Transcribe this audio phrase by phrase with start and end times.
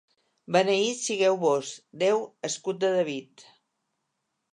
[0.53, 1.73] Beneït sigueu Vós,
[2.05, 3.45] Déu, escut de David.